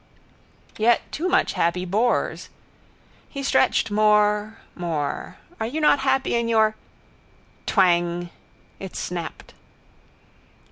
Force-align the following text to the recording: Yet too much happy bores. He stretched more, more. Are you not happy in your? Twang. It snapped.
Yet 0.79 1.01
too 1.11 1.29
much 1.29 1.53
happy 1.53 1.85
bores. 1.85 2.49
He 3.29 3.43
stretched 3.43 3.91
more, 3.91 4.57
more. 4.73 5.37
Are 5.59 5.67
you 5.67 5.79
not 5.79 5.99
happy 5.99 6.33
in 6.33 6.47
your? 6.49 6.73
Twang. 7.67 8.31
It 8.79 8.95
snapped. 8.95 9.53